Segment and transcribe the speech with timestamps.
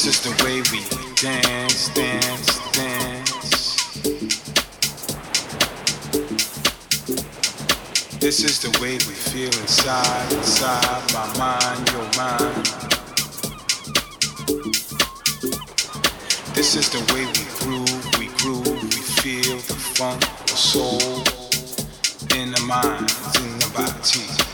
[0.00, 0.78] This is the way we
[1.16, 3.74] dance, dance, dance.
[8.20, 12.64] This is the way we feel inside, inside my mind, your mind.
[16.54, 21.24] This is the way we groove, we groove, we feel the funk, the soul
[22.38, 24.47] in the minds, in the bodies.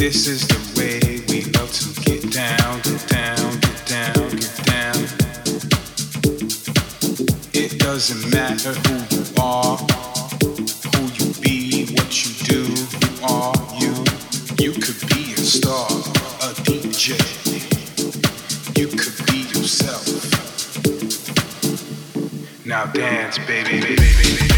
[0.00, 4.96] This is the way we love to get down, get down, get down, get down.
[7.52, 9.76] It doesn't matter who you are,
[10.88, 12.64] who you be, what you do,
[12.96, 13.92] who are you.
[14.56, 17.20] You could be a star, a DJ.
[18.78, 20.06] You could be yourself.
[22.64, 24.49] Now dance, baby, baby, baby,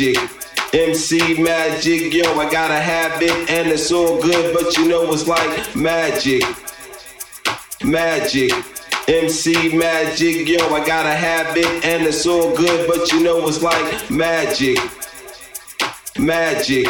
[0.00, 0.30] Magic.
[0.72, 5.28] MC magic, yo, I gotta have it, and it's all good, but you know it's
[5.28, 6.42] like magic.
[7.84, 8.50] Magic.
[9.06, 13.62] MC magic, yo, I gotta have it, and it's all good, but you know it's
[13.62, 14.78] like magic.
[16.18, 16.88] Magic.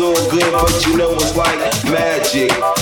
[0.00, 2.50] All good, but you know it's like magic.
[2.50, 2.79] Magic,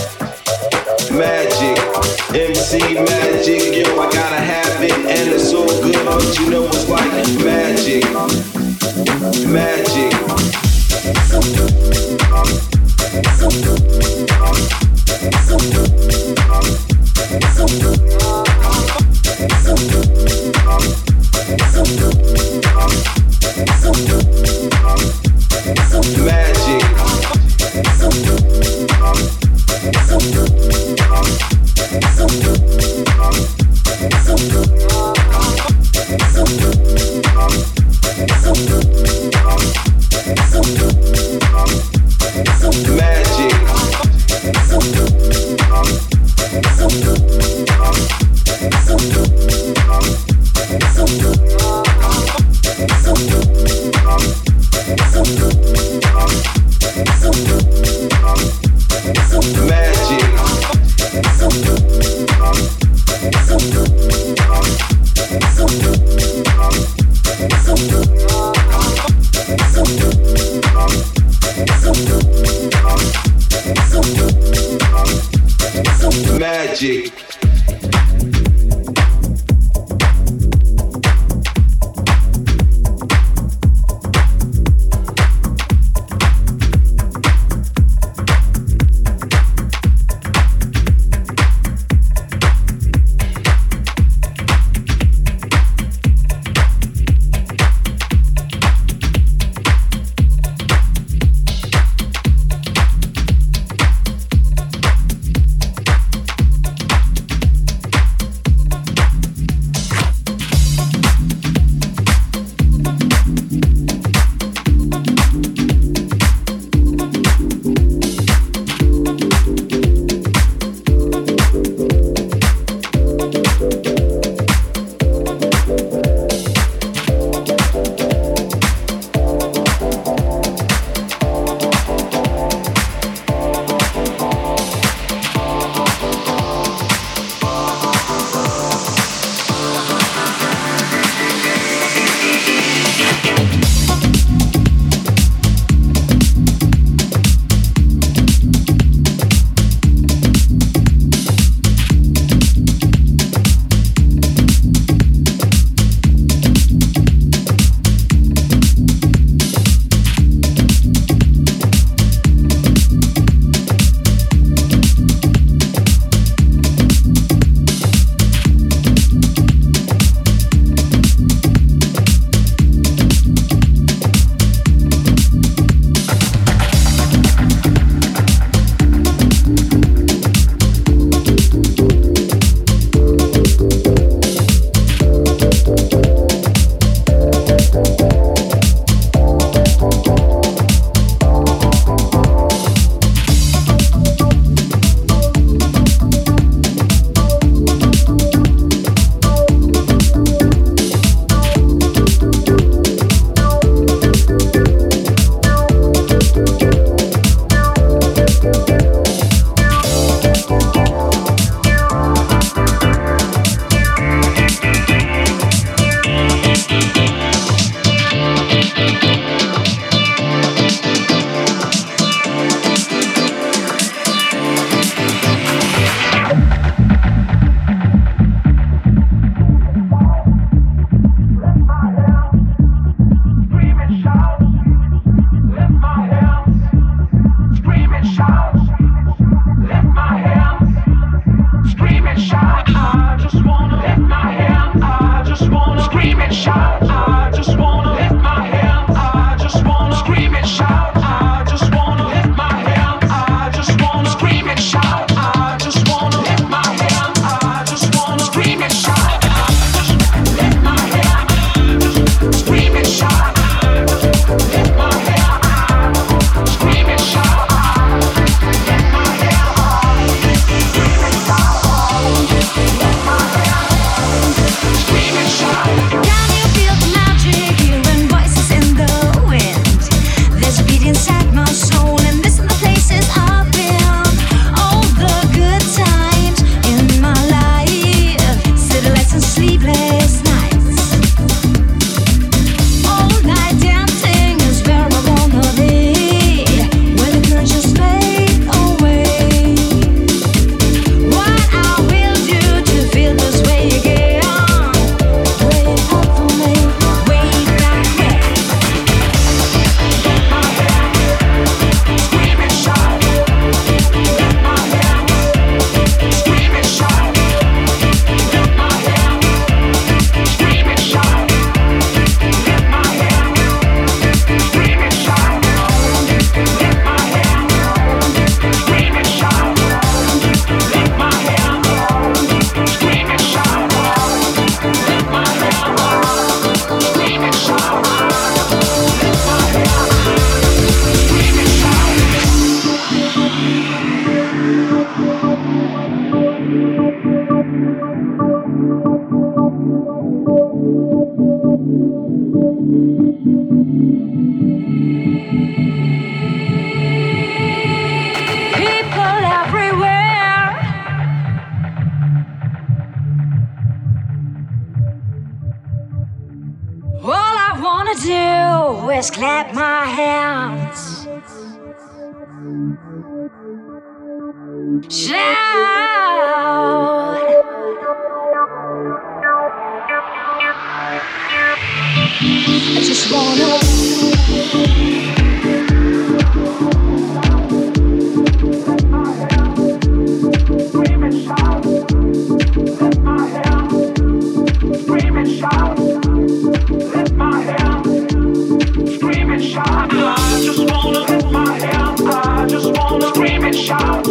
[399.59, 402.01] just wanna lift my hand.
[402.07, 404.09] I just wanna scream and shout.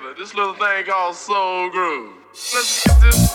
[0.00, 0.14] together.
[0.18, 2.14] This little thing called Soul Groove.
[2.32, 3.29] Let's get this.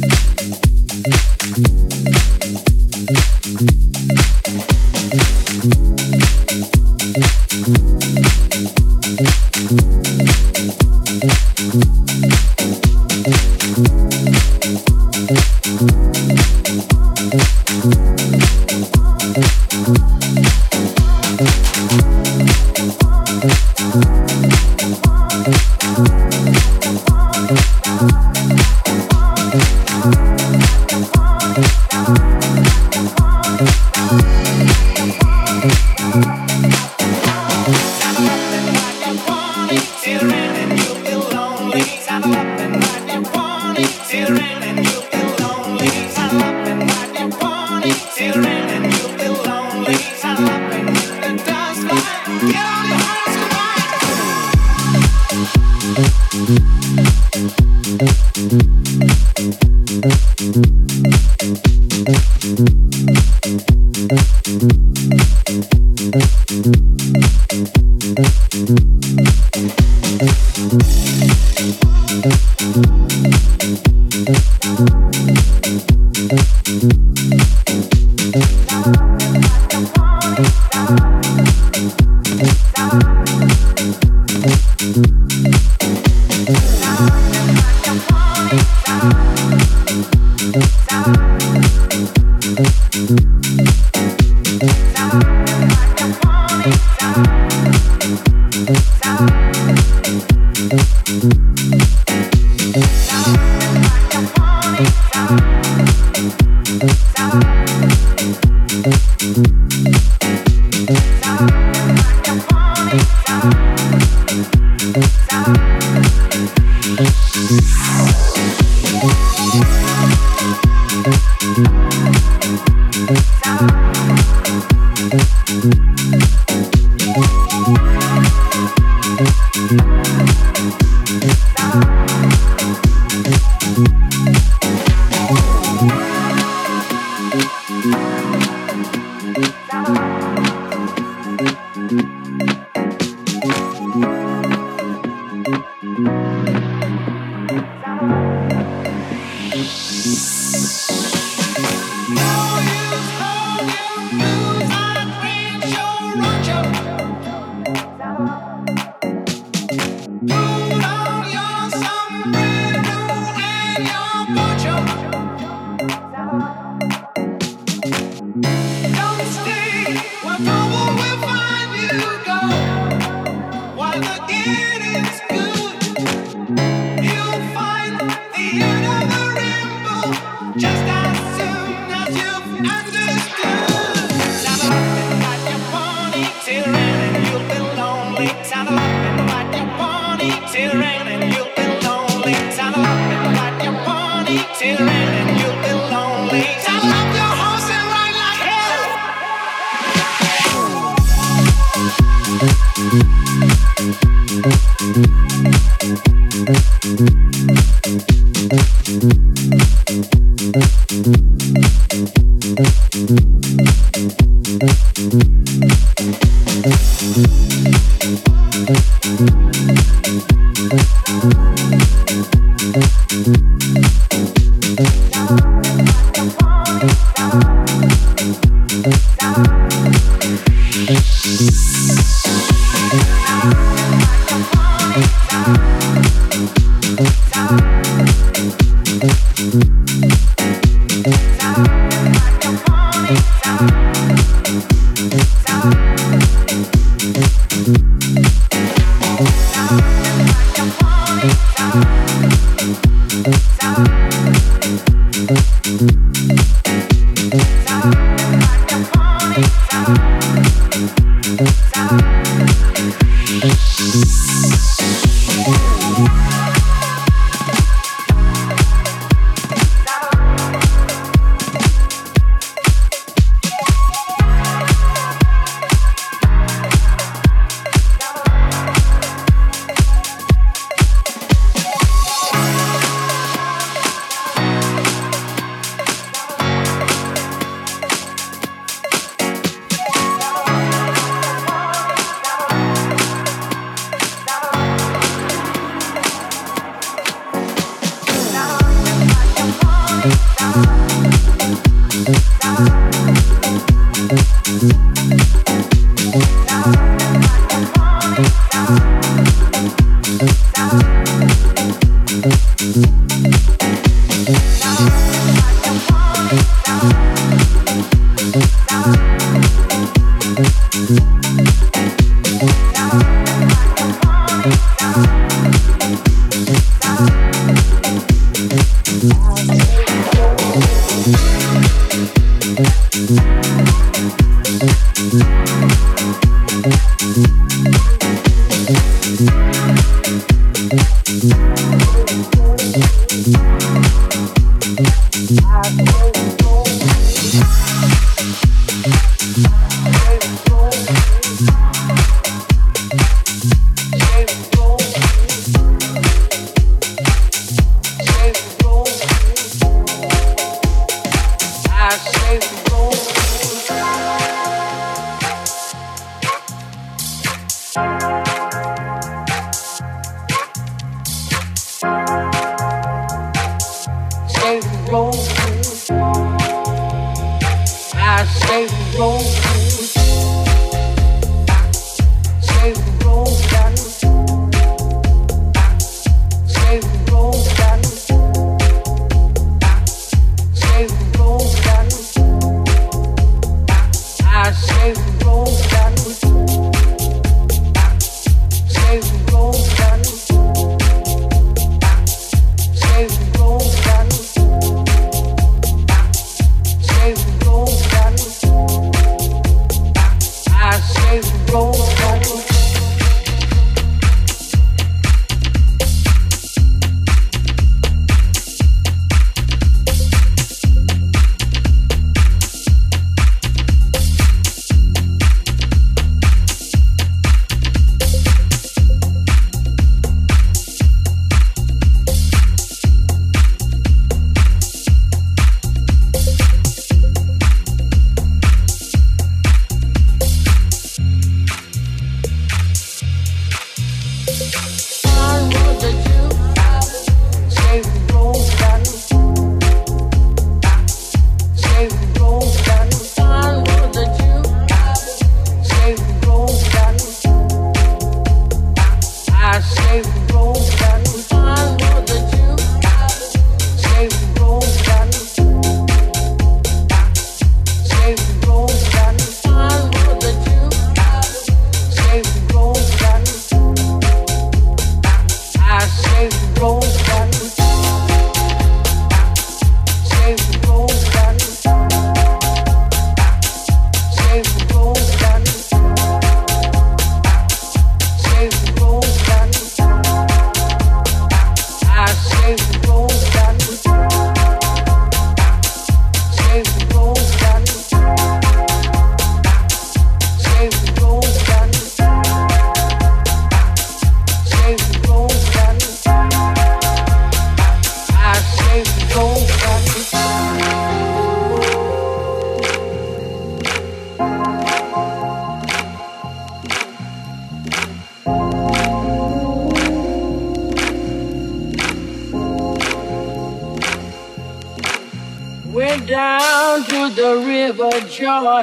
[0.00, 1.97] Thank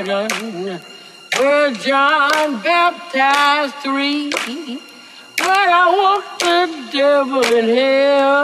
[0.03, 0.81] waters
[1.37, 4.31] where John baptized three.
[4.31, 8.43] When I walked the devil in hell,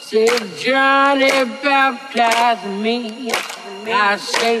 [0.00, 1.30] said Johnny
[1.62, 3.30] baptized me.
[3.86, 4.60] I say,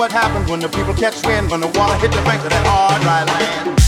[0.00, 2.66] what happens when the people catch wind, when the water hit the banks of that
[2.66, 3.79] hard, dry land.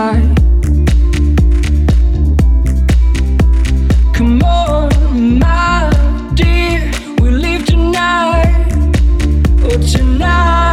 [0.00, 0.36] side.
[4.16, 5.90] Come on, my
[6.34, 6.90] dear,
[7.20, 8.68] we leave tonight.
[9.64, 10.69] Oh, tonight.